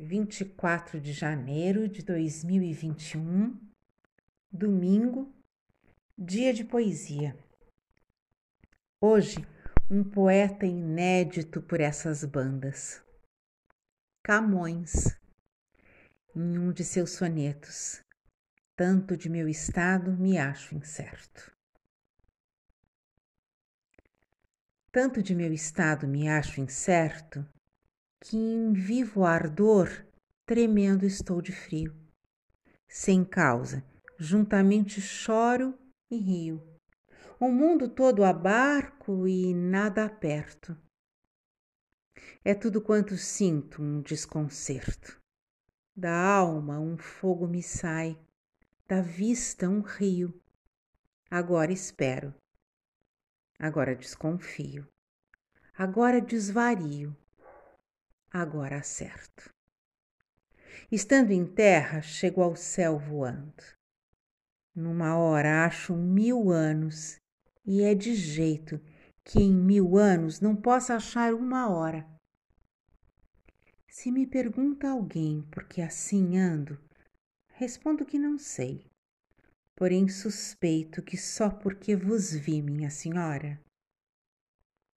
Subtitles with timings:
[0.00, 3.54] 24 de janeiro de 2021,
[4.50, 5.30] domingo,
[6.16, 7.36] dia de poesia.
[8.98, 9.46] Hoje,
[9.90, 13.04] um poeta inédito por essas bandas.
[14.24, 15.18] Camões,
[16.34, 18.02] em um de seus sonetos.
[18.74, 21.54] Tanto de meu estado me acho incerto.
[24.90, 27.46] Tanto de meu estado me acho incerto
[28.20, 30.06] que em vivo ardor
[30.44, 31.96] tremendo estou de frio.
[32.86, 33.82] Sem causa,
[34.18, 35.78] juntamente choro
[36.10, 36.62] e rio.
[37.38, 40.76] O mundo todo abarco e nada aperto.
[42.44, 45.18] É tudo quanto sinto um desconcerto.
[45.96, 48.18] Da alma um fogo me sai,
[48.86, 50.38] da vista um rio.
[51.30, 52.34] Agora espero,
[53.58, 54.86] agora desconfio,
[55.76, 57.16] agora desvario
[58.30, 59.50] agora acerto.
[60.90, 63.62] Estando em terra, chego ao céu voando.
[64.74, 67.16] Numa hora acho mil anos,
[67.64, 68.80] e é de jeito
[69.24, 72.08] que em mil anos não possa achar uma hora.
[73.88, 76.78] Se me pergunta alguém por que assim ando,
[77.48, 78.84] respondo que não sei,
[79.76, 83.60] porém suspeito que só porque vos vi, minha senhora.